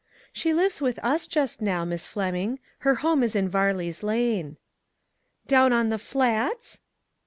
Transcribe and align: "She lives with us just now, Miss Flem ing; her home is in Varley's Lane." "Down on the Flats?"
"She 0.33 0.51
lives 0.51 0.81
with 0.81 0.97
us 1.03 1.27
just 1.27 1.61
now, 1.61 1.85
Miss 1.85 2.07
Flem 2.07 2.33
ing; 2.33 2.59
her 2.79 2.95
home 3.05 3.21
is 3.21 3.35
in 3.35 3.47
Varley's 3.47 4.01
Lane." 4.01 4.57
"Down 5.45 5.71
on 5.73 5.89
the 5.89 5.99
Flats?" 5.99 6.81